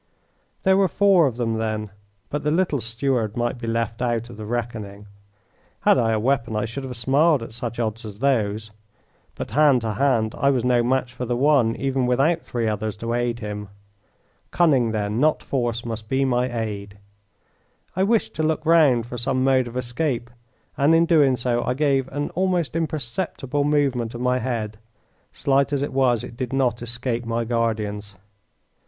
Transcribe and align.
There 0.63 0.77
were 0.77 0.87
four 0.87 1.27
of 1.27 1.37
them, 1.37 1.59
then, 1.59 1.91
but 2.31 2.41
the 2.43 2.49
little 2.49 2.79
steward 2.79 3.37
might 3.37 3.59
be 3.59 3.67
left 3.67 4.01
out 4.01 4.31
of 4.31 4.37
the 4.37 4.47
reckoning. 4.47 5.05
Had 5.81 5.99
I 5.99 6.13
a 6.13 6.19
weapon 6.19 6.55
I 6.55 6.65
should 6.65 6.83
have 6.85 6.97
smiled 6.97 7.43
at 7.43 7.53
such 7.53 7.77
odds 7.79 8.03
as 8.03 8.17
those. 8.17 8.71
But, 9.35 9.51
hand 9.51 9.81
to 9.81 9.93
hand, 9.93 10.33
I 10.35 10.49
was 10.49 10.65
no 10.65 10.81
match 10.81 11.13
for 11.13 11.25
the 11.25 11.35
one 11.35 11.75
even 11.75 12.07
without 12.07 12.41
three 12.41 12.67
others 12.67 12.97
to 12.97 13.13
aid 13.13 13.41
him. 13.41 13.69
Cunning, 14.49 14.89
then, 14.89 15.19
not 15.19 15.43
force, 15.43 15.85
must 15.85 16.09
be 16.09 16.25
my 16.25 16.51
aid. 16.51 16.97
I 17.95 18.01
wished 18.01 18.33
to 18.37 18.41
look 18.41 18.65
round 18.65 19.05
for 19.05 19.19
some 19.19 19.43
mode 19.43 19.67
of 19.67 19.77
escape, 19.77 20.31
and 20.77 20.95
in 20.95 21.05
doing 21.05 21.35
so 21.37 21.63
I 21.63 21.75
gave 21.75 22.07
an 22.07 22.31
almost 22.31 22.75
imperceptible 22.75 23.63
movement 23.65 24.15
of 24.15 24.21
my 24.21 24.39
head. 24.39 24.79
Slight 25.31 25.71
as 25.71 25.83
it 25.83 25.93
was 25.93 26.23
it 26.23 26.35
did 26.35 26.53
not 26.53 26.81
escape 26.81 27.23
my 27.23 27.43
guardians. 27.45 28.15